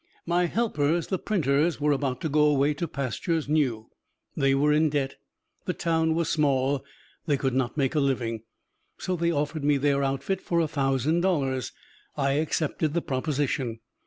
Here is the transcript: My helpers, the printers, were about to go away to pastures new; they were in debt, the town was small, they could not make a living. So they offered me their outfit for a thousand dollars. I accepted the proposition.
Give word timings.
My 0.25 0.47
helpers, 0.47 1.05
the 1.05 1.19
printers, 1.19 1.79
were 1.79 1.91
about 1.91 2.21
to 2.21 2.27
go 2.29 2.45
away 2.45 2.73
to 2.73 2.87
pastures 2.87 3.47
new; 3.47 3.91
they 4.35 4.55
were 4.55 4.73
in 4.73 4.89
debt, 4.89 5.17
the 5.65 5.75
town 5.75 6.15
was 6.15 6.27
small, 6.27 6.83
they 7.27 7.37
could 7.37 7.53
not 7.53 7.77
make 7.77 7.93
a 7.93 7.99
living. 7.99 8.41
So 8.97 9.15
they 9.15 9.31
offered 9.31 9.63
me 9.63 9.77
their 9.77 10.01
outfit 10.03 10.41
for 10.41 10.59
a 10.59 10.67
thousand 10.67 11.21
dollars. 11.21 11.71
I 12.17 12.31
accepted 12.31 12.95
the 12.95 13.03
proposition. 13.03 13.79